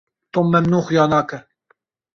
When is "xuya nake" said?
0.85-1.37